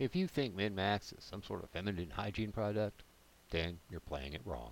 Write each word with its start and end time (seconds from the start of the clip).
If 0.00 0.16
you 0.16 0.26
think 0.26 0.56
Min-Max 0.56 1.12
is 1.12 1.22
some 1.22 1.42
sort 1.42 1.62
of 1.62 1.68
feminine 1.68 2.08
hygiene 2.08 2.52
product, 2.52 3.02
then 3.50 3.80
you're 3.90 4.00
playing 4.00 4.32
it 4.32 4.40
wrong. 4.46 4.70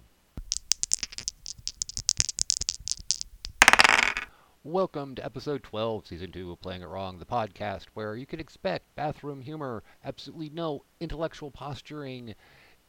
Welcome 4.65 5.17
to 5.17 5.25
episode 5.27 5.63
12, 5.65 6.07
season 6.07 6.33
2 6.33 6.51
of 6.51 6.63
Playing 6.63 6.81
It 6.81 6.89
Wrong, 6.89 7.19
the 7.19 7.27
podcast 7.27 7.89
where 7.93 8.17
you 8.17 8.25
can 8.25 8.41
expect 8.41 8.95
bathroom 8.97 9.43
humor, 9.43 9.83
absolutely 10.03 10.49
no 10.49 10.83
intellectual 10.99 11.51
posturing, 11.51 12.35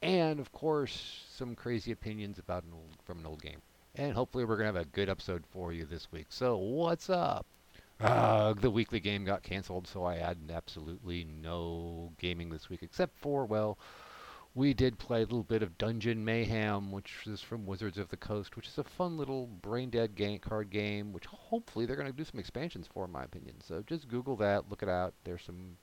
and 0.02 0.40
of 0.40 0.54
course, 0.54 1.26
some 1.36 1.56
crazy 1.56 1.92
opinions 1.92 2.40
about 2.40 2.64
an 2.64 2.72
old 2.72 2.96
from 3.04 3.20
an 3.20 3.26
old 3.26 3.42
game. 3.42 3.62
And 3.96 4.14
hopefully, 4.14 4.46
we're 4.46 4.56
going 4.56 4.72
to 4.72 4.80
have 4.80 4.88
a 4.88 4.90
good 4.92 5.10
episode 5.10 5.44
for 5.52 5.74
you 5.74 5.84
this 5.84 6.10
week. 6.10 6.28
So, 6.30 6.56
what's 6.56 7.10
up? 7.10 7.46
Uh, 8.00 8.54
the 8.54 8.72
weekly 8.72 9.00
game 9.00 9.26
got 9.26 9.44
canceled, 9.44 9.86
so 9.88 10.06
I 10.06 10.16
had 10.16 10.38
absolutely 10.54 11.26
no 11.26 12.14
gaming 12.18 12.50
this 12.50 12.70
week, 12.70 12.82
except 12.82 13.18
for, 13.18 13.46
well, 13.46 13.78
we 14.56 14.74
did 14.74 14.98
play 14.98 15.20
a 15.20 15.26
little 15.26 15.44
bit 15.44 15.64
of 15.64 15.78
Dungeon 15.78 16.24
Mayhem, 16.24 16.92
which 16.92 17.28
is 17.28 17.42
from 17.42 17.66
Wizards 17.66 17.98
of 17.98 18.10
the 18.10 18.18
Coast, 18.18 18.56
which 18.56 18.68
is 18.68 18.78
a 18.78 18.84
fun 18.84 19.18
little 19.18 19.48
brain 19.48 19.90
dead 19.90 20.16
game, 20.16 20.40
card 20.40 20.70
game, 20.70 21.12
which 21.12 21.26
hopefully 21.26 21.86
they're 21.86 21.96
going 21.98 22.12
to 22.12 22.18
do 22.18 22.24
some 22.24 22.40
expansions 22.40 22.88
for, 22.88 23.06
in 23.06 23.12
my 23.12 23.24
opinion. 23.24 23.56
So 23.62 23.84
just 23.86 24.08
Google 24.08 24.36
that, 24.38 24.70
look 24.70 24.82
it 24.82 24.90
out. 24.90 25.14
There's 25.26 25.44
some 25.44 25.78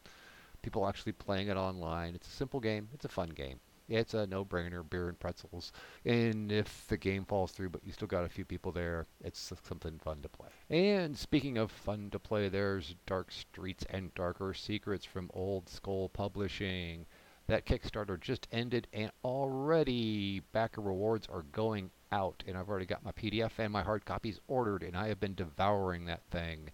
people 0.62 0.88
actually 0.88 1.12
playing 1.12 1.48
it 1.48 1.56
online. 1.56 2.14
It's 2.14 2.28
a 2.28 2.30
simple 2.30 2.60
game, 2.60 2.88
it's 2.94 3.04
a 3.04 3.10
fun 3.10 3.28
game. 3.30 3.60
It's 3.88 4.14
a 4.14 4.26
no-brainer, 4.26 4.88
beer 4.88 5.08
and 5.08 5.18
pretzels. 5.18 5.72
And 6.04 6.50
if 6.50 6.86
the 6.88 6.96
game 6.96 7.24
falls 7.24 7.52
through, 7.52 7.70
but 7.70 7.84
you 7.84 7.92
still 7.92 8.08
got 8.08 8.24
a 8.24 8.28
few 8.28 8.44
people 8.44 8.72
there, 8.72 9.06
it's 9.22 9.52
something 9.68 9.98
fun 9.98 10.22
to 10.22 10.28
play. 10.28 10.48
And 10.70 11.16
speaking 11.16 11.56
of 11.56 11.70
fun 11.70 12.10
to 12.10 12.18
play, 12.18 12.48
there's 12.48 12.96
Dark 13.06 13.30
Streets 13.30 13.84
and 13.88 14.12
Darker 14.14 14.54
Secrets 14.54 15.04
from 15.04 15.30
Old 15.34 15.68
Skull 15.68 16.08
Publishing. 16.08 17.06
That 17.46 17.64
Kickstarter 17.64 18.20
just 18.20 18.48
ended, 18.50 18.88
and 18.92 19.12
already 19.24 20.40
backer 20.50 20.80
rewards 20.80 21.28
are 21.28 21.44
going 21.52 21.90
out. 22.10 22.42
And 22.44 22.58
I've 22.58 22.68
already 22.68 22.86
got 22.86 23.04
my 23.04 23.12
PDF 23.12 23.52
and 23.58 23.72
my 23.72 23.82
hard 23.82 24.04
copies 24.04 24.40
ordered, 24.48 24.82
and 24.82 24.96
I 24.96 25.06
have 25.06 25.20
been 25.20 25.36
devouring 25.36 26.06
that 26.06 26.24
thing. 26.32 26.70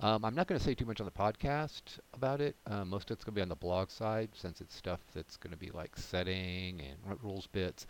Um, 0.00 0.24
I'm 0.24 0.34
not 0.34 0.48
going 0.48 0.58
to 0.58 0.64
say 0.64 0.74
too 0.74 0.84
much 0.84 1.00
on 1.00 1.06
the 1.06 1.12
podcast 1.12 1.98
about 2.12 2.40
it. 2.40 2.56
Uh, 2.66 2.84
most 2.84 3.10
of 3.10 3.14
it's 3.16 3.24
going 3.24 3.34
to 3.34 3.38
be 3.38 3.42
on 3.42 3.48
the 3.48 3.54
blog 3.56 3.90
side 3.90 4.30
since 4.34 4.60
it's 4.60 4.74
stuff 4.74 5.00
that's 5.14 5.36
going 5.36 5.52
to 5.52 5.56
be 5.56 5.70
like 5.70 5.96
setting 5.96 6.80
and 6.80 7.22
rules 7.22 7.46
bits. 7.46 7.86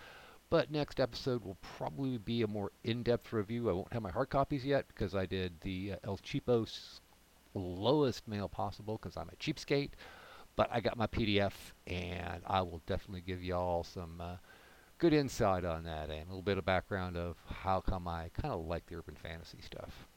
But 0.51 0.71
next 0.71 1.01
episode 1.01 1.45
will 1.45 1.59
probably 1.63 2.19
be 2.19 2.43
a 2.43 2.47
more 2.49 2.73
in-depth 2.85 3.33
review. 3.33 3.71
I 3.71 3.73
won't 3.73 3.93
have 3.93 4.03
my 4.03 4.11
hard 4.11 4.31
copies 4.31 4.65
yet 4.65 4.87
because 4.89 5.15
I 5.15 5.27
did 5.27 5.61
the 5.63 5.93
uh, 5.95 5.97
El 6.05 6.19
Cheapos 6.19 7.01
lowest 7.55 8.29
mail 8.29 8.49
possible 8.49 8.99
because 9.01 9.17
I'm 9.17 9.31
a 9.31 9.37
cheapskate. 9.37 9.93
But 10.57 10.69
I 10.73 10.81
got 10.81 10.97
my 10.99 11.07
PDF 11.07 11.55
and 11.87 12.43
I 12.47 12.63
will 12.63 12.83
definitely 12.87 13.23
give 13.23 13.43
y'all 13.43 13.85
some 13.85 14.21
uh, 14.21 14.37
good 14.99 15.13
insight 15.15 15.65
on 15.65 15.85
that 15.85 16.11
and 16.11 16.23
a 16.23 16.31
little 16.31 16.43
bit 16.43 16.59
of 16.59 16.65
background 16.67 17.17
of 17.17 17.37
how 17.49 17.81
come 17.81 18.09
I 18.09 18.31
kind 18.35 18.55
of 18.55 18.67
like 18.67 18.87
the 18.87 18.97
urban 18.97 19.17
fantasy 19.17 19.61
stuff. 19.63 20.09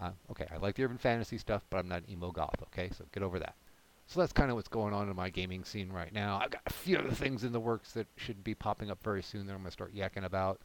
Uh, 0.00 0.10
okay, 0.30 0.46
I 0.52 0.56
like 0.58 0.74
the 0.74 0.84
urban 0.84 0.98
fantasy 0.98 1.38
stuff, 1.38 1.64
but 1.70 1.78
I'm 1.78 1.88
not 1.88 2.02
emo 2.08 2.30
goth, 2.30 2.62
okay? 2.62 2.90
So 2.96 3.04
get 3.12 3.22
over 3.22 3.38
that. 3.38 3.54
So 4.06 4.20
that's 4.20 4.32
kind 4.32 4.50
of 4.50 4.56
what's 4.56 4.68
going 4.68 4.92
on 4.92 5.08
in 5.08 5.16
my 5.16 5.30
gaming 5.30 5.64
scene 5.64 5.90
right 5.90 6.12
now. 6.12 6.38
I've 6.42 6.50
got 6.50 6.62
a 6.66 6.72
few 6.72 6.98
other 6.98 7.12
things 7.12 7.44
in 7.44 7.52
the 7.52 7.60
works 7.60 7.92
that 7.92 8.06
should 8.16 8.44
be 8.44 8.54
popping 8.54 8.90
up 8.90 9.02
very 9.02 9.22
soon 9.22 9.46
that 9.46 9.52
I'm 9.52 9.60
going 9.60 9.66
to 9.66 9.72
start 9.72 9.94
yakking 9.94 10.24
about. 10.24 10.60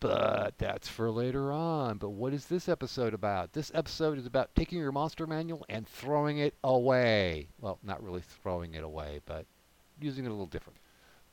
But 0.00 0.56
that's 0.58 0.86
for 0.86 1.10
later 1.10 1.50
on. 1.50 1.98
But 1.98 2.10
what 2.10 2.32
is 2.32 2.46
this 2.46 2.68
episode 2.68 3.14
about? 3.14 3.52
This 3.52 3.72
episode 3.74 4.18
is 4.18 4.26
about 4.26 4.54
taking 4.54 4.78
your 4.78 4.92
monster 4.92 5.26
manual 5.26 5.66
and 5.68 5.88
throwing 5.88 6.38
it 6.38 6.54
away. 6.62 7.48
Well, 7.60 7.80
not 7.82 8.02
really 8.02 8.20
throwing 8.20 8.74
it 8.74 8.84
away, 8.84 9.20
but 9.26 9.46
using 10.00 10.24
it 10.24 10.28
a 10.28 10.30
little 10.30 10.46
different. 10.46 10.78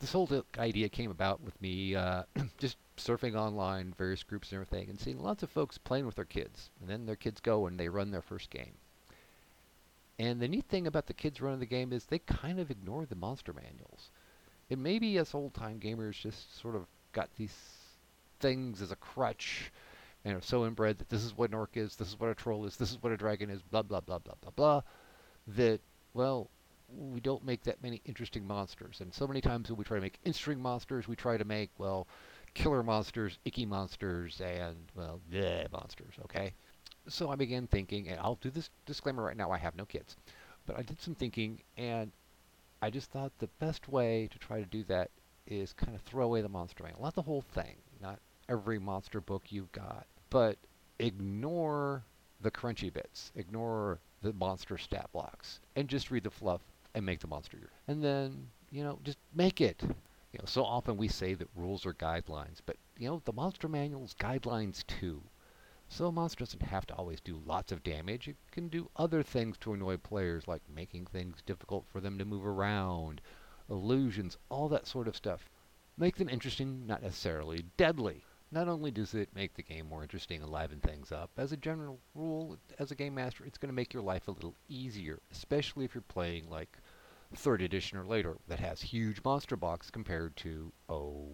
This 0.06 0.12
whole 0.12 0.30
idea 0.60 0.88
came 0.88 1.10
about 1.10 1.42
with 1.42 1.60
me 1.60 1.96
uh, 1.96 2.26
just 2.60 2.78
surfing 2.96 3.34
online, 3.34 3.92
various 3.98 4.22
groups 4.22 4.52
and 4.52 4.62
everything, 4.62 4.88
and 4.88 5.00
seeing 5.00 5.18
lots 5.18 5.42
of 5.42 5.50
folks 5.50 5.80
playing 5.80 6.06
with 6.06 6.14
their 6.14 6.26
kids. 6.26 6.70
And 6.80 6.88
then 6.88 7.08
their 7.08 7.16
kids 7.16 7.42
go 7.42 7.66
and 7.66 7.80
they 7.80 7.90
run 7.90 8.12
their 8.12 8.22
first 8.22 8.52
game. 8.52 8.74
And 10.20 10.40
the 10.40 10.48
neat 10.48 10.66
thing 10.66 10.86
about 10.86 11.08
the 11.08 11.16
kids 11.16 11.42
running 11.42 11.60
the 11.60 11.66
game 11.66 11.92
is 11.92 12.06
they 12.06 12.20
kind 12.20 12.60
of 12.60 12.70
ignore 12.70 13.08
the 13.08 13.16
monster 13.16 13.52
manuals. 13.52 14.12
And 14.70 14.84
maybe 14.84 15.18
us 15.18 15.34
old 15.34 15.56
time 15.56 15.80
gamers 15.80 16.22
just 16.22 16.56
sort 16.62 16.76
of 16.76 16.86
got 17.12 17.32
these 17.36 17.58
things 18.40 18.84
as 18.84 18.92
a 18.92 18.98
crutch 18.98 19.72
and 20.24 20.38
are 20.38 20.42
so 20.42 20.68
inbred 20.68 21.00
that 21.00 21.10
this 21.10 21.24
is 21.24 21.36
what 21.36 21.50
an 21.50 21.56
orc 21.56 21.78
is, 21.78 21.96
this 21.96 22.10
is 22.10 22.20
what 22.20 22.30
a 22.30 22.36
troll 22.36 22.68
is, 22.68 22.78
this 22.78 22.92
is 22.92 23.02
what 23.02 23.12
a 23.12 23.18
dragon 23.18 23.50
is, 23.50 23.64
blah, 23.64 23.82
blah, 23.82 24.02
blah, 24.02 24.20
blah, 24.20 24.36
blah, 24.40 24.52
blah, 24.56 24.82
that, 25.48 25.80
well, 26.14 26.52
we 26.90 27.20
don't 27.20 27.44
make 27.46 27.64
that 27.64 27.82
many 27.82 28.02
interesting 28.06 28.46
monsters. 28.46 29.02
And 29.02 29.14
so 29.14 29.28
many 29.28 29.42
times 29.42 29.70
when 29.70 29.78
we 29.78 29.84
try 29.84 29.98
to 29.98 30.02
make 30.02 30.20
interesting 30.24 30.62
monsters, 30.62 31.08
we 31.08 31.16
try 31.16 31.38
to 31.38 31.46
make, 31.46 31.72
well, 31.78 32.08
killer 32.54 32.84
monsters, 32.84 33.38
icky 33.46 33.66
monsters, 33.66 34.42
and, 34.42 34.78
well, 34.96 35.20
monsters, 35.72 36.14
okay? 36.24 36.54
So 37.08 37.30
I 37.30 37.36
began 37.36 37.68
thinking, 37.68 38.08
and 38.08 38.20
I'll 38.20 38.40
do 38.42 38.50
this 38.50 38.70
disclaimer 38.86 39.24
right 39.24 39.38
now, 39.38 39.52
I 39.52 39.58
have 39.58 39.76
no 39.76 39.86
kids. 39.86 40.16
But 40.66 40.78
I 40.78 40.82
did 40.82 41.02
some 41.02 41.16
thinking, 41.16 41.62
and 41.78 42.12
I 42.82 42.90
just 42.90 43.12
thought 43.12 43.32
the 43.40 43.50
best 43.60 43.88
way 43.88 44.30
to 44.32 44.40
try 44.40 44.60
to 44.60 44.66
do 44.66 44.84
that 44.86 45.10
is 45.48 45.74
kind 45.74 45.96
of 45.96 46.02
throw 46.02 46.26
away 46.26 46.42
the 46.42 46.50
monster 46.50 46.84
manual. 46.84 47.04
Not 47.04 47.16
the 47.16 47.22
whole 47.22 47.44
thing, 47.54 47.76
not 48.02 48.20
every 48.50 48.80
monster 48.80 49.22
book 49.22 49.44
you've 49.50 49.72
got, 49.72 50.06
but 50.30 50.58
ignore 51.00 52.04
the 52.42 52.52
crunchy 52.52 52.92
bits. 52.92 53.32
Ignore 53.36 54.00
the 54.22 54.34
monster 54.34 54.78
stat 54.78 55.10
blocks 55.14 55.60
and 55.76 55.88
just 55.88 56.10
read 56.10 56.24
the 56.24 56.32
fluff 56.32 56.62
and 56.96 57.06
make 57.06 57.20
the 57.20 57.28
monster. 57.28 57.70
And 57.88 58.04
then, 58.04 58.48
you 58.72 58.84
know, 58.84 59.00
just 59.04 59.20
make 59.36 59.62
it. 59.62 59.84
You 59.84 60.40
know, 60.40 60.46
so 60.46 60.64
often 60.66 60.98
we 60.98 61.08
say 61.08 61.34
that 61.36 61.48
rules 61.56 61.86
are 61.86 61.94
guidelines, 61.94 62.60
but 62.66 62.78
you 62.98 63.08
know, 63.08 63.22
the 63.26 63.34
monster 63.34 63.68
manual's 63.68 64.16
guidelines 64.20 64.86
too. 64.88 65.22
So 65.88 66.08
a 66.08 66.12
monster 66.12 66.40
doesn't 66.40 66.64
have 66.64 66.88
to 66.88 66.96
always 66.96 67.22
do 67.22 67.42
lots 67.46 67.72
of 67.72 67.84
damage. 67.84 68.28
It 68.28 68.38
can 68.52 68.70
do 68.70 68.90
other 68.96 69.22
things 69.22 69.58
to 69.60 69.74
annoy 69.74 69.98
players, 69.98 70.48
like 70.48 70.62
making 70.74 71.06
things 71.06 71.44
difficult 71.46 71.86
for 71.92 72.02
them 72.02 72.18
to 72.18 72.26
move 72.26 72.46
around, 72.46 73.22
illusions, 73.70 74.38
all 74.50 74.68
that 74.70 74.88
sort 74.88 75.08
of 75.08 75.16
stuff. 75.16 75.48
Make 75.98 76.16
them 76.16 76.30
interesting, 76.30 76.88
not 76.88 77.04
necessarily 77.04 77.66
deadly. 77.78 78.24
Not 78.52 78.68
only 78.68 78.92
does 78.92 79.14
it 79.14 79.30
make 79.36 79.54
the 79.54 79.64
game 79.64 79.88
more 79.88 80.02
interesting 80.02 80.42
and 80.42 80.52
liven 80.52 80.80
things 80.80 81.12
up, 81.12 81.32
as 81.38 81.52
a 81.52 81.58
general 81.58 82.00
rule, 82.14 82.58
as 82.80 82.92
a 82.92 82.96
game 82.96 83.16
master, 83.16 83.46
it's 83.46 83.58
going 83.58 83.70
to 83.70 83.76
make 83.76 83.94
your 83.94 84.04
life 84.04 84.28
a 84.28 84.32
little 84.32 84.56
easier, 84.68 85.20
especially 85.32 85.86
if 85.86 85.94
you're 85.94 86.02
playing 86.02 86.50
like 86.50 86.78
third 87.36 87.62
edition 87.62 87.98
or 87.98 88.06
later 88.06 88.36
that 88.48 88.60
has 88.60 88.82
huge 88.82 89.24
monster 89.24 89.56
box 89.56 89.90
compared 89.90 90.36
to, 90.38 90.72
oh, 90.90 91.28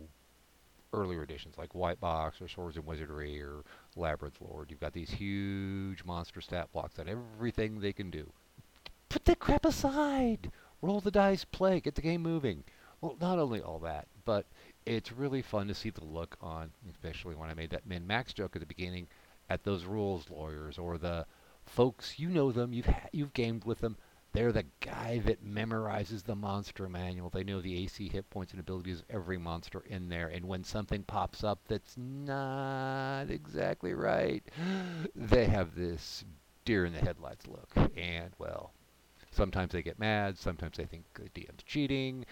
earlier 0.93 1.23
editions 1.23 1.57
like 1.57 1.73
White 1.73 1.99
Box 1.99 2.41
or 2.41 2.47
Swords 2.47 2.75
and 2.77 2.85
Wizardry 2.85 3.41
or 3.41 3.63
Labyrinth 3.95 4.39
Lord. 4.41 4.69
You've 4.69 4.79
got 4.79 4.93
these 4.93 5.11
huge 5.11 6.03
monster 6.03 6.41
stat 6.41 6.71
blocks 6.71 6.95
that 6.95 7.07
everything 7.07 7.79
they 7.79 7.93
can 7.93 8.09
do. 8.09 8.31
Put 9.09 9.25
that 9.25 9.39
crap 9.39 9.65
aside! 9.65 10.51
Roll 10.81 10.99
the 10.99 11.11
dice, 11.11 11.45
play, 11.45 11.79
get 11.79 11.95
the 11.95 12.01
game 12.01 12.21
moving. 12.21 12.63
Well, 13.01 13.17
not 13.21 13.39
only 13.39 13.61
all 13.61 13.79
that, 13.79 14.07
but 14.25 14.45
it's 14.85 15.11
really 15.11 15.41
fun 15.41 15.67
to 15.67 15.75
see 15.75 15.89
the 15.89 16.03
look 16.03 16.37
on, 16.41 16.71
especially 16.89 17.35
when 17.35 17.49
I 17.49 17.53
made 17.53 17.69
that 17.71 17.85
min 17.85 18.05
max 18.05 18.33
joke 18.33 18.55
at 18.55 18.61
the 18.61 18.65
beginning, 18.65 19.07
at 19.49 19.63
those 19.63 19.85
rules 19.85 20.29
lawyers 20.29 20.77
or 20.77 20.97
the 20.97 21.25
folks 21.65 22.19
you 22.19 22.29
know 22.29 22.51
them, 22.51 22.73
you've 22.73 22.85
ha- 22.85 23.07
you've 23.11 23.33
gamed 23.33 23.65
with 23.65 23.79
them. 23.79 23.97
They're 24.33 24.53
the 24.53 24.65
guy 24.79 25.19
that 25.25 25.45
memorizes 25.45 26.23
the 26.23 26.35
monster 26.35 26.87
manual. 26.87 27.29
They 27.29 27.43
know 27.43 27.59
the 27.59 27.83
AC 27.83 28.07
hit 28.07 28.29
points 28.29 28.53
and 28.53 28.61
abilities 28.61 28.99
of 28.99 29.05
every 29.09 29.37
monster 29.37 29.83
in 29.85 30.07
there. 30.07 30.29
And 30.29 30.45
when 30.47 30.63
something 30.63 31.03
pops 31.03 31.43
up 31.43 31.59
that's 31.67 31.97
not 31.97 33.29
exactly 33.29 33.93
right, 33.93 34.43
they 35.15 35.45
have 35.45 35.75
this 35.75 36.23
deer 36.63 36.85
in 36.85 36.93
the 36.93 36.99
headlights 36.99 37.45
look. 37.47 37.69
And, 37.97 38.31
well, 38.37 38.71
sometimes 39.31 39.73
they 39.73 39.81
get 39.81 39.99
mad. 39.99 40.37
Sometimes 40.37 40.77
they 40.77 40.85
think 40.85 41.03
the 41.13 41.29
DM's 41.41 41.63
cheating. 41.63 42.25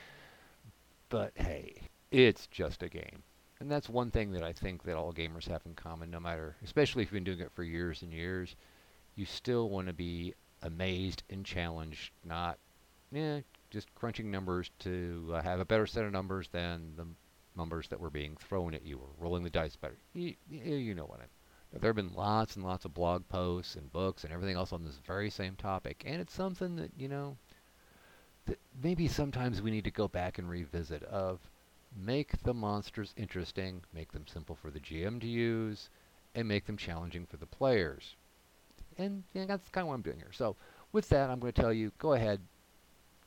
But 1.09 1.33
hey, 1.35 1.81
it's 2.11 2.47
just 2.47 2.81
a 2.81 2.87
game. 2.89 3.23
And 3.59 3.69
that's 3.69 3.89
one 3.89 4.09
thing 4.09 4.31
that 4.31 4.43
I 4.43 4.53
think 4.53 4.83
that 4.83 4.95
all 4.95 5.11
gamers 5.11 5.49
have 5.49 5.65
in 5.65 5.73
common, 5.73 6.09
no 6.09 6.21
matter, 6.21 6.55
especially 6.63 7.03
if 7.03 7.09
you've 7.09 7.23
been 7.23 7.23
doing 7.25 7.45
it 7.45 7.51
for 7.53 7.63
years 7.63 8.03
and 8.03 8.13
years, 8.13 8.55
you 9.15 9.25
still 9.25 9.69
want 9.69 9.87
to 9.87 9.93
be 9.93 10.33
amazed 10.61 11.23
and 11.29 11.45
challenged, 11.45 12.11
not 12.23 12.57
yeah, 13.11 13.39
just 13.71 13.93
crunching 13.95 14.29
numbers 14.29 14.69
to 14.79 15.31
uh, 15.33 15.41
have 15.41 15.59
a 15.59 15.65
better 15.65 15.87
set 15.87 16.05
of 16.05 16.11
numbers 16.11 16.47
than 16.51 16.93
the 16.95 17.07
numbers 17.55 17.87
that 17.87 17.99
were 17.99 18.09
being 18.09 18.35
thrown 18.37 18.73
at 18.73 18.85
you 18.85 18.97
or 18.97 19.07
rolling 19.17 19.43
the 19.43 19.49
dice 19.49 19.75
better. 19.75 19.97
You, 20.13 20.35
you 20.49 20.93
know 20.93 21.05
what 21.05 21.19
I 21.19 21.23
mean. 21.23 21.81
There 21.81 21.89
have 21.89 21.95
been 21.95 22.15
lots 22.15 22.55
and 22.55 22.65
lots 22.65 22.85
of 22.85 22.93
blog 22.93 23.27
posts 23.27 23.75
and 23.75 23.91
books 23.91 24.23
and 24.23 24.33
everything 24.33 24.55
else 24.55 24.73
on 24.73 24.83
this 24.83 24.99
very 25.05 25.29
same 25.29 25.55
topic, 25.55 26.03
and 26.05 26.19
it's 26.19 26.33
something 26.33 26.75
that, 26.77 26.91
you 26.97 27.07
know, 27.07 27.37
that 28.45 28.59
maybe 28.81 29.07
sometimes 29.07 29.61
we 29.61 29.69
need 29.69 29.83
to 29.83 29.91
go 29.91 30.07
back 30.07 30.39
and 30.39 30.49
revisit 30.49 31.03
of 31.03 31.39
make 31.95 32.41
the 32.43 32.53
monsters 32.53 33.13
interesting, 33.17 33.83
make 33.93 34.11
them 34.11 34.25
simple 34.25 34.55
for 34.55 34.71
the 34.71 34.79
GM 34.79 35.21
to 35.21 35.27
use, 35.27 35.89
and 36.33 36.47
make 36.47 36.65
them 36.65 36.77
challenging 36.77 37.25
for 37.25 37.37
the 37.37 37.45
players 37.45 38.15
and 38.99 39.23
yeah, 39.33 39.45
that's 39.45 39.69
kind 39.69 39.83
of 39.83 39.87
what 39.89 39.95
I'm 39.95 40.01
doing 40.01 40.17
here. 40.17 40.31
So 40.31 40.55
with 40.91 41.09
that, 41.09 41.29
I'm 41.29 41.39
going 41.39 41.53
to 41.53 41.61
tell 41.61 41.73
you, 41.73 41.91
go 41.97 42.13
ahead, 42.13 42.39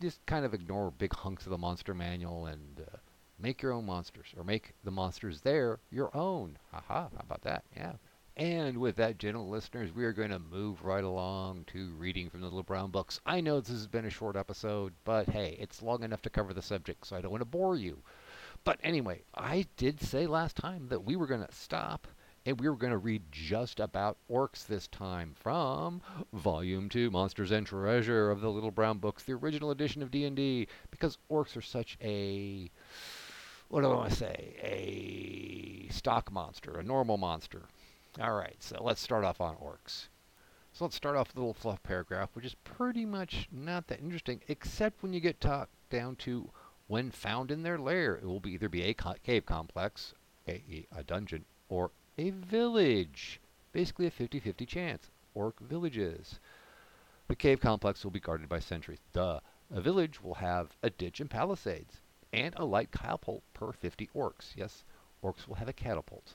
just 0.01 0.25
kind 0.27 0.45
of 0.45 0.55
ignore 0.55 0.91
big 0.91 1.15
hunks 1.15 1.45
of 1.47 1.51
the 1.51 1.59
monster 1.59 1.95
manual 1.95 2.47
and 2.47 2.81
uh, 2.81 2.97
make 3.41 3.63
your 3.63 3.73
own 3.73 3.87
monsters, 3.87 4.29
or 4.37 4.45
make 4.45 4.73
the 4.85 4.91
monsters 4.91 5.41
there 5.41 5.79
your 5.91 6.17
own. 6.17 6.59
Haha, 6.71 7.09
how 7.09 7.11
about 7.21 7.43
that? 7.43 7.65
Yeah. 7.77 7.93
And 8.37 8.79
with 8.79 8.97
that, 8.97 9.19
gentle 9.19 9.49
listeners, 9.49 9.93
we 9.93 10.05
are 10.05 10.13
going 10.13 10.31
to 10.31 10.39
move 10.39 10.85
right 10.85 11.05
along 11.05 11.65
to 11.69 11.93
reading 11.99 12.31
from 12.31 12.41
the 12.41 12.47
Little 12.47 12.63
Brown 12.63 12.91
Books. 12.91 13.21
I 13.27 13.43
know 13.43 13.61
this 13.61 13.69
has 13.69 13.87
been 13.87 14.07
a 14.07 14.11
short 14.11 14.37
episode, 14.37 14.95
but 15.05 15.29
hey, 15.29 15.57
it's 15.61 15.83
long 15.83 16.03
enough 16.03 16.23
to 16.23 16.31
cover 16.31 16.55
the 16.55 16.63
subject, 16.63 17.07
so 17.07 17.17
I 17.17 17.21
don't 17.21 17.31
want 17.31 17.43
to 17.43 17.47
bore 17.47 17.77
you. 17.77 17.99
But 18.65 18.81
anyway, 18.83 19.23
I 19.35 19.67
did 19.77 20.01
say 20.01 20.27
last 20.27 20.57
time 20.57 20.89
that 20.89 21.05
we 21.05 21.15
were 21.17 21.27
going 21.27 21.45
to 21.45 21.55
stop 21.55 22.07
and 22.45 22.61
we 22.61 22.69
were 22.69 22.77
going 22.77 22.93
to 22.93 22.99
read 22.99 23.23
just 23.31 23.81
about 23.81 24.19
orcs 24.31 24.67
this 24.67 24.89
time 24.89 25.35
from 25.39 26.01
Volume 26.33 26.89
2, 26.89 27.11
Monsters 27.11 27.51
and 27.51 27.67
Treasure 27.67 28.31
of 28.31 28.41
the 28.41 28.51
Little 28.51 28.71
Brown 28.71 28.99
Books, 28.99 29.23
the 29.23 29.33
original 29.33 29.71
edition 29.71 30.03
of 30.03 30.11
D&D, 30.11 30.67
because 30.91 31.19
orcs 31.31 31.57
are 31.57 31.63
such 31.63 31.97
a 32.03 32.71
what 33.69 33.81
do 33.81 33.91
I 33.91 33.95
want 33.95 34.11
to 34.11 34.17
say? 34.17 34.55
A 34.63 35.91
stock 35.91 36.31
monster, 36.31 36.79
a 36.79 36.83
normal 36.83 37.17
monster. 37.17 37.63
All 38.21 38.35
right, 38.35 38.57
so 38.59 38.77
let's 38.83 39.01
start 39.01 39.25
off 39.25 39.41
on 39.41 39.57
orcs. 39.57 40.09
So 40.75 40.85
let's 40.85 40.97
start 40.97 41.17
off 41.17 41.29
with 41.29 41.37
a 41.37 41.41
little 41.41 41.55
fluff 41.55 41.83
paragraph, 41.83 42.29
which 42.35 42.45
is 42.45 42.55
pretty 42.65 43.07
much 43.07 43.49
not 43.51 43.87
that 43.87 44.01
interesting, 44.01 44.43
except 44.47 45.03
when 45.03 45.15
you 45.15 45.21
get 45.21 45.41
talked 45.41 45.73
down 45.89 46.17
to 46.17 46.51
when 46.87 47.11
found 47.11 47.51
in 47.51 47.63
their 47.63 47.79
lair, 47.79 48.15
it 48.15 48.25
will 48.25 48.41
be 48.41 48.53
either 48.53 48.69
be 48.69 48.83
a 48.83 48.93
co- 48.93 49.15
cave 49.23 49.47
complex, 49.47 50.13
a, 50.47 50.87
a 50.95 51.03
dungeon, 51.03 51.47
or 51.71 51.93
a 52.19 52.31
village. 52.31 53.41
Basically 53.73 54.07
a 54.07 54.11
50-50 54.11 54.67
chance. 54.67 55.11
Orc 55.35 55.59
villages. 55.61 56.39
The 57.29 57.37
cave 57.37 57.61
complex 57.61 58.05
will 58.05 58.11
be 58.11 58.21
guarded 58.21 58.49
by 58.49 58.59
sentries. 58.59 59.01
Duh. 59.13 59.41
A 59.75 59.81
village 59.81 60.23
will 60.23 60.35
have 60.35 60.77
a 60.83 60.91
ditch 60.91 61.21
and 61.21 61.31
palisades, 61.31 62.03
and 62.31 62.55
a 62.57 62.65
light 62.67 62.91
catapult 62.93 63.43
per 63.55 63.73
50 63.73 64.11
orcs. 64.15 64.55
Yes, 64.55 64.85
orcs 65.25 65.49
will 65.49 65.55
have 65.55 65.69
a 65.69 65.73
catapult. 65.73 66.35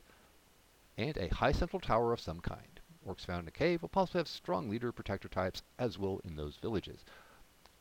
And 0.97 1.15
a 1.18 1.27
high 1.27 1.51
central 1.51 1.80
tower 1.80 2.13
of 2.13 2.19
some 2.19 2.39
kind. 2.39 2.80
Orcs 3.07 3.25
found 3.25 3.44
in 3.44 3.47
a 3.47 3.51
cave 3.51 3.83
will 3.83 3.89
possibly 3.89 4.21
have 4.21 4.27
strong 4.27 4.69
leader 4.69 4.91
protector 4.91 5.27
types, 5.27 5.62
as 5.77 6.00
will 6.00 6.19
in 6.25 6.35
those 6.35 6.56
villages. 6.56 7.06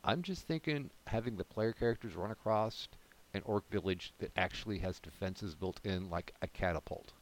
I'm 0.03 0.21
just 0.21 0.45
thinking 0.45 0.91
having 1.07 1.37
the 1.37 1.43
player 1.43 1.73
characters 1.73 2.15
run 2.15 2.29
across 2.29 2.87
an 3.33 3.41
orc 3.43 3.67
village 3.71 4.13
that 4.19 4.31
actually 4.37 4.77
has 4.79 4.99
defenses 4.99 5.55
built 5.55 5.79
in, 5.83 6.11
like 6.11 6.35
a 6.43 6.47
catapult. 6.47 7.13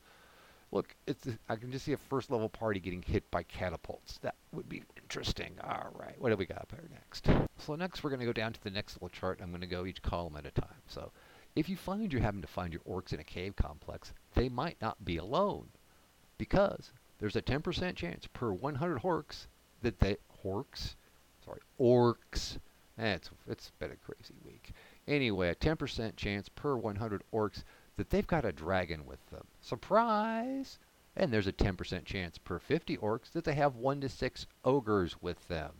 Look, 0.75 0.93
it's 1.07 1.25
I 1.47 1.55
can 1.55 1.71
just 1.71 1.85
see 1.85 1.93
a 1.93 1.97
first 1.97 2.29
level 2.29 2.49
party 2.49 2.81
getting 2.81 3.01
hit 3.01 3.31
by 3.31 3.43
catapults. 3.43 4.17
That 4.17 4.35
would 4.51 4.67
be 4.67 4.83
interesting. 4.97 5.53
All 5.63 5.87
right, 5.97 6.19
what 6.19 6.31
do 6.31 6.35
we 6.35 6.45
got 6.45 6.57
up 6.57 6.73
here 6.73 6.89
next? 6.91 7.29
So 7.59 7.75
next 7.75 8.03
we're 8.03 8.09
going 8.09 8.19
to 8.19 8.25
go 8.25 8.33
down 8.33 8.51
to 8.51 8.61
the 8.61 8.69
next 8.69 8.95
little 8.95 9.07
chart. 9.07 9.39
I'm 9.41 9.51
going 9.51 9.61
to 9.61 9.67
go 9.67 9.85
each 9.85 10.01
column 10.01 10.35
at 10.35 10.45
a 10.45 10.51
time. 10.51 10.81
So 10.87 11.13
if 11.55 11.69
you 11.69 11.77
find 11.77 12.11
you're 12.11 12.21
having 12.21 12.41
to 12.41 12.47
find 12.47 12.73
your 12.73 12.81
orcs 12.81 13.13
in 13.13 13.21
a 13.21 13.23
cave 13.23 13.55
complex, 13.55 14.11
they 14.33 14.49
might 14.49 14.75
not 14.81 15.05
be 15.05 15.15
alone 15.15 15.69
because 16.37 16.91
there's 17.19 17.37
a 17.37 17.41
10% 17.41 17.95
chance 17.95 18.27
per 18.33 18.51
100 18.51 19.01
orcs 19.01 19.47
that 19.81 20.01
they 20.01 20.17
orcs, 20.45 20.95
sorry, 21.45 21.61
orcs. 21.79 22.57
It's 22.97 23.29
it's 23.47 23.71
been 23.79 23.91
a 23.91 23.95
crazy 23.95 24.35
week. 24.43 24.71
Anyway, 25.07 25.47
a 25.47 25.55
10% 25.55 26.17
chance 26.17 26.49
per 26.49 26.75
100 26.75 27.21
orcs 27.33 27.63
that 27.97 28.09
they've 28.09 28.27
got 28.27 28.45
a 28.45 28.51
dragon 28.51 29.05
with 29.05 29.25
them. 29.29 29.45
Surprise! 29.61 30.79
And 31.15 31.31
there's 31.31 31.47
a 31.47 31.53
10% 31.53 32.03
chance 32.05 32.37
per 32.37 32.59
50 32.59 32.97
orcs 32.97 33.31
that 33.31 33.45
they 33.45 33.53
have 33.53 33.75
1 33.75 34.01
to 34.01 34.09
6 34.09 34.47
ogres 34.65 35.21
with 35.21 35.47
them. 35.47 35.71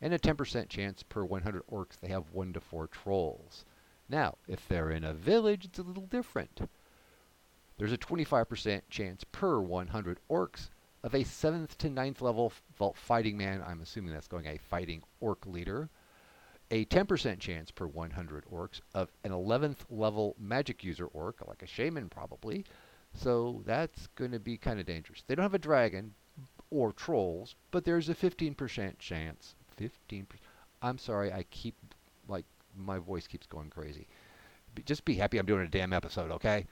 And 0.00 0.12
a 0.12 0.18
10% 0.18 0.68
chance 0.68 1.02
per 1.02 1.24
100 1.24 1.62
orcs 1.72 1.98
they 2.00 2.08
have 2.08 2.30
1 2.32 2.52
to 2.52 2.60
4 2.60 2.86
trolls. 2.86 3.64
Now, 4.08 4.36
if 4.46 4.66
they're 4.68 4.90
in 4.90 5.04
a 5.04 5.14
village, 5.14 5.64
it's 5.64 5.78
a 5.78 5.82
little 5.82 6.06
different. 6.06 6.60
There's 7.78 7.92
a 7.92 7.98
25% 7.98 8.82
chance 8.90 9.24
per 9.24 9.60
100 9.60 10.18
orcs 10.30 10.68
of 11.02 11.14
a 11.14 11.24
7th 11.24 11.76
to 11.76 11.88
9th 11.88 12.20
level 12.20 12.52
vault 12.76 12.96
fighting 12.96 13.36
man. 13.36 13.62
I'm 13.66 13.80
assuming 13.80 14.12
that's 14.12 14.28
going 14.28 14.46
a 14.46 14.58
fighting 14.58 15.02
orc 15.20 15.46
leader 15.46 15.88
a 16.70 16.84
10% 16.86 17.38
chance 17.38 17.70
per 17.70 17.86
100 17.86 18.44
orcs 18.52 18.80
of 18.94 19.10
an 19.24 19.30
11th 19.30 19.78
level 19.90 20.36
magic 20.38 20.84
user 20.84 21.06
orc, 21.06 21.46
like 21.46 21.62
a 21.62 21.66
shaman 21.66 22.08
probably. 22.08 22.64
So 23.14 23.62
that's 23.64 24.06
going 24.16 24.32
to 24.32 24.38
be 24.38 24.56
kind 24.56 24.78
of 24.78 24.86
dangerous. 24.86 25.22
They 25.26 25.34
don't 25.34 25.44
have 25.44 25.54
a 25.54 25.58
dragon 25.58 26.14
or 26.70 26.92
trolls, 26.92 27.54
but 27.70 27.84
there's 27.84 28.08
a 28.08 28.14
15% 28.14 28.98
chance. 28.98 29.54
15%. 29.80 30.26
I'm 30.82 30.98
sorry, 30.98 31.32
I 31.32 31.44
keep, 31.50 31.74
like, 32.28 32.44
my 32.76 32.98
voice 32.98 33.26
keeps 33.26 33.46
going 33.46 33.70
crazy. 33.70 34.06
just 34.84 35.04
be 35.04 35.14
happy 35.14 35.38
I'm 35.38 35.46
doing 35.46 35.64
a 35.64 35.68
damn 35.68 35.92
episode, 35.92 36.30
okay? 36.30 36.66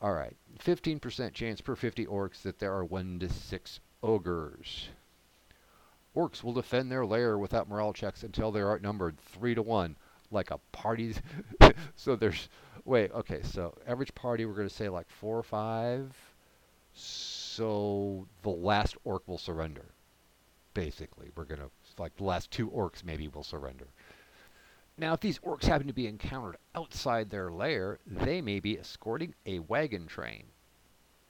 All 0.00 0.12
right. 0.12 0.36
15% 0.64 1.32
chance 1.32 1.60
per 1.60 1.74
50 1.74 2.06
orcs 2.06 2.42
that 2.42 2.58
there 2.58 2.72
are 2.72 2.84
1 2.84 3.18
to 3.20 3.28
6 3.28 3.80
ogres. 4.02 4.88
Orcs 6.18 6.42
will 6.42 6.52
defend 6.52 6.90
their 6.90 7.06
lair 7.06 7.38
without 7.38 7.68
morale 7.68 7.92
checks 7.92 8.24
until 8.24 8.50
they're 8.50 8.72
outnumbered 8.72 9.16
three 9.18 9.54
to 9.54 9.62
one, 9.62 9.94
like 10.32 10.50
a 10.50 10.58
party. 10.72 11.14
so 11.94 12.16
there's 12.16 12.48
wait, 12.84 13.12
okay, 13.12 13.40
so 13.44 13.78
average 13.86 14.12
party 14.16 14.44
we're 14.44 14.54
gonna 14.54 14.68
say 14.68 14.88
like 14.88 15.08
four 15.08 15.38
or 15.38 15.44
five. 15.44 16.12
So 16.92 18.26
the 18.42 18.50
last 18.50 18.96
orc 19.04 19.28
will 19.28 19.38
surrender. 19.38 19.84
Basically, 20.74 21.30
we're 21.36 21.44
gonna 21.44 21.70
like 21.98 22.16
the 22.16 22.24
last 22.24 22.50
two 22.50 22.68
orcs 22.68 23.04
maybe 23.04 23.28
will 23.28 23.44
surrender. 23.44 23.86
Now, 24.96 25.12
if 25.12 25.20
these 25.20 25.38
orcs 25.38 25.66
happen 25.66 25.86
to 25.86 25.92
be 25.92 26.08
encountered 26.08 26.56
outside 26.74 27.30
their 27.30 27.52
lair, 27.52 28.00
they 28.04 28.42
may 28.42 28.58
be 28.58 28.76
escorting 28.76 29.34
a 29.46 29.60
wagon 29.60 30.08
train 30.08 30.46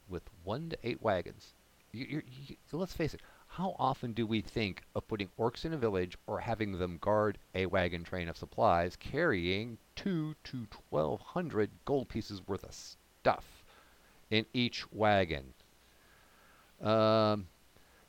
with 0.07 0.23
one 0.43 0.69
to 0.69 0.77
eight 0.81 1.03
wagons. 1.03 1.53
You, 1.91 2.23
you, 2.47 2.55
let's 2.71 2.93
face 2.93 3.13
it, 3.13 3.21
how 3.53 3.75
often 3.79 4.13
do 4.13 4.25
we 4.27 4.41
think 4.41 4.83
of 4.95 5.07
putting 5.07 5.29
orcs 5.37 5.65
in 5.65 5.73
a 5.73 5.77
village 5.77 6.15
or 6.27 6.39
having 6.39 6.77
them 6.77 6.97
guard 7.01 7.37
a 7.55 7.65
wagon 7.65 8.03
train 8.03 8.29
of 8.29 8.37
supplies 8.37 8.95
carrying 8.95 9.77
two 9.95 10.35
to 10.43 10.67
twelve 10.67 11.19
hundred 11.19 11.71
gold 11.83 12.07
pieces 12.07 12.47
worth 12.47 12.63
of 12.63 12.73
stuff 12.73 13.63
in 14.29 14.45
each 14.53 14.89
wagon? 14.91 15.53
Um, 16.79 17.47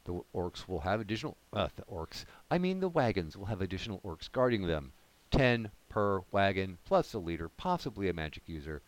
the 0.05 0.21
orcs 0.35 0.69
will 0.69 0.81
have 0.81 1.01
additional, 1.01 1.37
uh, 1.53 1.69
the 1.75 1.83
orcs, 1.83 2.25
I 2.51 2.59
mean 2.59 2.81
the 2.81 2.89
wagons 2.89 3.37
will 3.37 3.47
have 3.47 3.63
additional 3.63 4.01
orcs 4.01 4.31
guarding 4.31 4.67
them. 4.67 4.93
10 5.31 5.71
per 5.89 6.23
wagon, 6.33 6.79
plus 6.85 7.15
a 7.15 7.19
leader, 7.19 7.49
possibly 7.49 8.09
a 8.09 8.13
magic 8.13 8.43
user. 8.47 8.83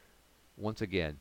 Once 0.57 0.81
again, 0.81 1.19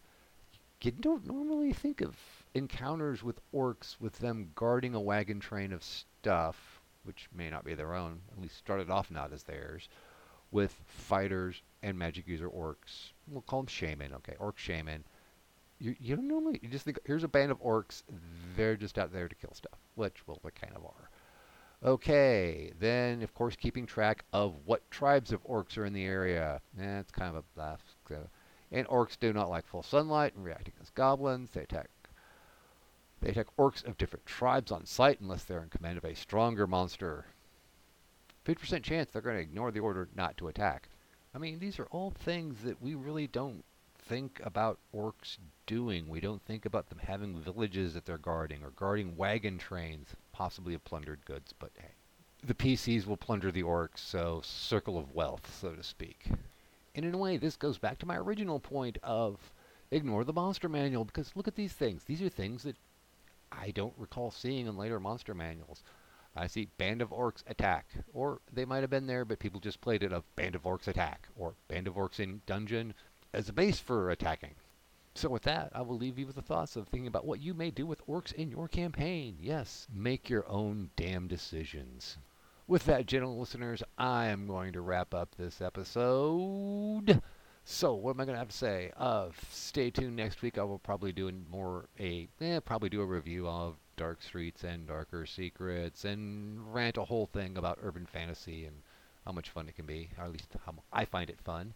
you 0.81 0.91
don't 0.91 1.25
normally 1.25 1.71
think 1.71 2.01
of 2.01 2.17
encounters 2.53 3.23
with 3.23 3.39
orcs 3.53 3.95
with 3.99 4.19
them 4.19 4.51
guarding 4.55 4.95
a 4.95 4.99
wagon 4.99 5.39
train 5.39 5.71
of 5.71 5.83
stuff, 5.83 6.81
which 7.03 7.27
may 7.33 7.49
not 7.49 7.65
be 7.65 7.73
their 7.73 7.93
own, 7.93 8.21
at 8.31 8.41
least 8.41 8.57
started 8.57 8.89
off 8.89 9.11
not 9.11 9.33
as 9.33 9.43
theirs, 9.43 9.89
with 10.51 10.75
fighters 10.87 11.61
and 11.81 11.97
magic 11.97 12.27
user 12.27 12.49
orcs. 12.49 13.11
We'll 13.27 13.41
call 13.41 13.61
them 13.61 13.67
shaman, 13.67 14.13
okay, 14.15 14.35
orc 14.39 14.57
shaman. 14.57 15.03
You, 15.79 15.95
you 15.99 16.15
don't 16.15 16.27
normally, 16.27 16.59
you 16.61 16.69
just 16.69 16.85
think, 16.85 16.99
here's 17.05 17.23
a 17.23 17.27
band 17.27 17.51
of 17.51 17.61
orcs, 17.61 18.03
they're 18.55 18.75
just 18.75 18.99
out 18.99 19.11
there 19.11 19.27
to 19.27 19.35
kill 19.35 19.53
stuff, 19.53 19.79
which, 19.95 20.27
well, 20.27 20.39
they 20.43 20.51
kind 20.51 20.75
of 20.75 20.85
are. 20.85 21.09
Okay, 21.83 22.71
then, 22.79 23.23
of 23.23 23.33
course, 23.33 23.55
keeping 23.55 23.87
track 23.87 24.23
of 24.33 24.53
what 24.65 24.89
tribes 24.91 25.31
of 25.31 25.43
orcs 25.45 25.77
are 25.79 25.85
in 25.85 25.93
the 25.93 26.05
area. 26.05 26.61
That's 26.77 27.11
kind 27.11 27.29
of 27.29 27.37
a 27.37 27.55
bluff. 27.55 27.81
So. 28.07 28.29
And 28.71 28.87
orcs 28.87 29.19
do 29.19 29.33
not 29.33 29.49
like 29.49 29.65
full 29.65 29.81
sunlight 29.81 30.35
and 30.35 30.45
react 30.45 30.67
against 30.67 30.93
goblins. 30.93 31.49
They 31.49 31.61
attack 31.61 31.89
they 33.21 33.29
attack 33.29 33.47
orcs 33.57 33.85
of 33.85 33.97
different 33.97 34.25
tribes 34.25 34.71
on 34.71 34.85
sight 34.85 35.21
unless 35.21 35.43
they're 35.43 35.63
in 35.63 35.69
command 35.69 35.97
of 35.97 36.05
a 36.05 36.15
stronger 36.15 36.65
monster. 36.65 37.25
50% 38.45 38.81
chance 38.81 39.11
they're 39.11 39.21
going 39.21 39.35
to 39.35 39.41
ignore 39.41 39.71
the 39.71 39.79
order 39.79 40.09
not 40.15 40.35
to 40.37 40.47
attack. 40.47 40.89
I 41.33 41.37
mean, 41.37 41.59
these 41.59 41.79
are 41.79 41.87
all 41.91 42.11
things 42.11 42.63
that 42.63 42.81
we 42.81 42.95
really 42.95 43.27
don't 43.27 43.63
think 44.07 44.41
about 44.43 44.79
orcs 44.93 45.37
doing. 45.67 46.09
We 46.09 46.19
don't 46.19 46.41
think 46.41 46.65
about 46.65 46.89
them 46.89 46.99
having 46.99 47.39
villages 47.39 47.93
that 47.93 48.05
they're 48.05 48.17
guarding 48.17 48.63
or 48.63 48.71
guarding 48.71 49.15
wagon 49.15 49.57
trains, 49.57 50.09
possibly 50.33 50.73
of 50.73 50.83
plundered 50.83 51.23
goods, 51.25 51.53
but 51.57 51.71
hey. 51.77 51.91
The 52.43 52.55
PCs 52.55 53.05
will 53.05 53.17
plunder 53.17 53.51
the 53.51 53.61
orcs, 53.61 53.99
so 53.99 54.41
circle 54.43 54.97
of 54.97 55.13
wealth, 55.13 55.55
so 55.61 55.73
to 55.73 55.83
speak. 55.83 56.25
And 56.95 57.05
in 57.05 57.13
a 57.13 57.17
way, 57.17 57.37
this 57.37 57.55
goes 57.55 57.77
back 57.77 57.99
to 57.99 58.07
my 58.07 58.17
original 58.17 58.59
point 58.59 58.97
of 59.03 59.37
ignore 59.91 60.23
the 60.23 60.33
monster 60.33 60.67
manual, 60.67 61.05
because 61.05 61.35
look 61.35 61.47
at 61.47 61.55
these 61.55 61.73
things. 61.73 62.03
These 62.03 62.21
are 62.23 62.29
things 62.29 62.63
that 62.63 62.75
I 63.51 63.71
don't 63.71 63.93
recall 63.97 64.31
seeing 64.31 64.67
in 64.67 64.77
later 64.77 64.99
monster 64.99 65.33
manuals. 65.33 65.83
I 66.35 66.47
see 66.47 66.69
Band 66.77 67.01
of 67.01 67.09
Orcs 67.11 67.43
Attack, 67.47 67.87
or 68.13 68.41
they 68.51 68.65
might 68.65 68.81
have 68.81 68.89
been 68.89 69.07
there, 69.07 69.25
but 69.25 69.39
people 69.39 69.59
just 69.59 69.81
played 69.81 70.03
it 70.03 70.13
of 70.13 70.23
Band 70.35 70.55
of 70.55 70.63
Orcs 70.63 70.87
Attack, 70.87 71.27
or 71.35 71.55
Band 71.67 71.87
of 71.87 71.95
Orcs 71.95 72.19
in 72.19 72.41
Dungeon 72.45 72.93
as 73.33 73.49
a 73.49 73.53
base 73.53 73.79
for 73.79 74.09
attacking. 74.09 74.55
So 75.13 75.29
with 75.29 75.43
that, 75.43 75.71
I 75.75 75.81
will 75.81 75.97
leave 75.97 76.17
you 76.17 76.25
with 76.27 76.35
the 76.37 76.41
thoughts 76.41 76.75
of 76.75 76.87
thinking 76.87 77.07
about 77.07 77.25
what 77.25 77.41
you 77.41 77.53
may 77.53 77.69
do 77.71 77.85
with 77.85 78.05
orcs 78.07 78.33
in 78.33 78.49
your 78.49 78.67
campaign. 78.67 79.37
Yes, 79.39 79.87
make 79.93 80.29
your 80.29 80.47
own 80.49 80.91
damn 80.95 81.27
decisions. 81.27 82.17
with 82.67 82.85
that, 82.85 83.05
gentle 83.05 83.37
listeners, 83.37 83.83
I 83.97 84.27
am 84.27 84.47
going 84.47 84.73
to 84.73 84.81
wrap 84.81 85.13
up 85.13 85.35
this 85.35 85.61
episode. 85.61 87.21
So, 87.63 87.93
what 87.93 88.15
am 88.15 88.21
I 88.21 88.25
going 88.25 88.35
to 88.35 88.39
have 88.39 88.49
to 88.49 88.57
say? 88.57 88.91
Uh, 88.97 89.29
stay 89.49 89.91
tuned 89.91 90.15
next 90.15 90.41
week. 90.41 90.57
I 90.57 90.63
will 90.63 90.79
probably 90.79 91.11
do 91.11 91.31
more 91.49 91.89
a 91.99 92.27
eh, 92.39 92.59
probably 92.59 92.89
do 92.89 93.01
a 93.01 93.05
review 93.05 93.47
of 93.47 93.75
Dark 93.97 94.21
Streets 94.21 94.63
and 94.63 94.87
Darker 94.87 95.25
Secrets 95.25 96.05
and 96.05 96.73
rant 96.73 96.97
a 96.97 97.05
whole 97.05 97.27
thing 97.27 97.57
about 97.57 97.77
urban 97.81 98.07
fantasy 98.07 98.65
and 98.65 98.81
how 99.25 99.31
much 99.31 99.51
fun 99.51 99.69
it 99.69 99.75
can 99.75 99.85
be, 99.85 100.09
or 100.17 100.25
at 100.25 100.31
least 100.31 100.55
how 100.65 100.73
I 100.91 101.05
find 101.05 101.29
it 101.29 101.39
fun. 101.39 101.73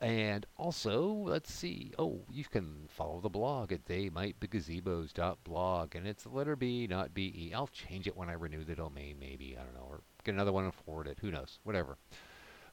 And 0.00 0.46
also, 0.56 1.12
let's 1.12 1.52
see. 1.52 1.92
Oh, 1.98 2.22
you 2.30 2.44
can 2.44 2.88
follow 2.88 3.20
the 3.20 3.28
blog 3.28 3.70
at 3.72 3.84
theymightbgazebos.blog, 3.86 5.94
and 5.94 6.08
it's 6.08 6.24
the 6.24 6.30
letter 6.30 6.56
B, 6.56 6.88
not 6.88 7.14
B-E. 7.14 7.52
I'll 7.54 7.68
change 7.68 8.08
it 8.08 8.16
when 8.16 8.28
I 8.28 8.32
renew 8.32 8.64
the 8.64 8.74
domain, 8.74 9.18
maybe. 9.20 9.56
I 9.56 9.62
don't 9.62 9.74
know, 9.74 9.86
or 9.88 10.00
get 10.24 10.34
another 10.34 10.52
one 10.52 10.64
and 10.64 10.74
forward 10.74 11.06
it. 11.06 11.18
Who 11.20 11.30
knows? 11.30 11.60
Whatever. 11.62 11.98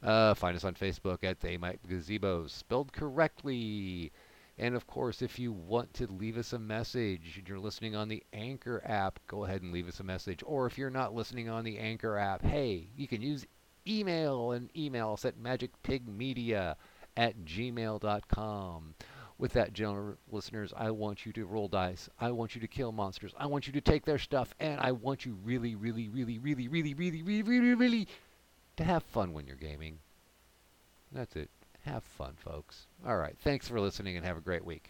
Uh, 0.01 0.33
find 0.33 0.55
us 0.55 0.63
on 0.63 0.75
Facebook 0.75 1.23
at 1.23 1.39
They 1.41 1.57
Might 1.57 1.85
Gazebos, 1.87 2.51
spelled 2.51 2.93
correctly. 2.93 4.11
And 4.57 4.75
of 4.75 4.87
course, 4.87 5.21
if 5.21 5.39
you 5.39 5.51
want 5.51 5.93
to 5.95 6.07
leave 6.07 6.37
us 6.37 6.53
a 6.53 6.59
message 6.59 7.37
and 7.37 7.47
you're 7.47 7.59
listening 7.59 7.95
on 7.95 8.09
the 8.09 8.23
Anchor 8.33 8.81
app, 8.85 9.19
go 9.27 9.45
ahead 9.45 9.61
and 9.61 9.71
leave 9.71 9.87
us 9.87 9.99
a 9.99 10.03
message. 10.03 10.41
Or 10.45 10.65
if 10.65 10.77
you're 10.77 10.89
not 10.89 11.13
listening 11.13 11.49
on 11.49 11.63
the 11.63 11.77
Anchor 11.79 12.17
app, 12.17 12.43
hey, 12.43 12.89
you 12.95 13.07
can 13.07 13.21
use 13.21 13.45
email 13.87 14.51
and 14.51 14.69
email 14.75 15.13
us 15.13 15.25
at 15.25 15.37
magicpigmedia 15.37 16.75
at 17.15 17.45
gmail.com. 17.45 18.95
With 19.37 19.53
that, 19.53 19.71
general 19.71 20.17
listeners, 20.29 20.73
I 20.75 20.91
want 20.91 21.25
you 21.25 21.31
to 21.31 21.45
roll 21.45 21.69
dice. 21.69 22.09
I 22.19 22.31
want 22.31 22.55
you 22.55 22.61
to 22.61 22.67
kill 22.67 22.91
monsters. 22.91 23.33
I 23.37 23.45
want 23.45 23.67
you 23.67 23.73
to 23.73 23.81
take 23.81 24.03
their 24.03 24.17
stuff. 24.17 24.53
And 24.59 24.81
I 24.81 24.91
want 24.91 25.25
you 25.25 25.37
really, 25.41 25.75
really, 25.75 26.09
really, 26.09 26.37
really, 26.37 26.67
really, 26.67 26.93
really, 26.93 27.21
really, 27.21 27.41
really, 27.41 27.75
really 27.75 28.07
to 28.79 28.85
have 28.85 29.03
fun 29.03 29.33
when 29.33 29.45
you're 29.45 29.57
gaming. 29.57 29.99
That's 31.11 31.35
it. 31.35 31.49
Have 31.83 32.03
fun, 32.03 32.35
folks. 32.37 32.87
All 33.05 33.17
right. 33.17 33.35
Thanks 33.43 33.67
for 33.67 33.79
listening 33.79 34.15
and 34.15 34.25
have 34.25 34.37
a 34.37 34.41
great 34.41 34.63
week. 34.63 34.85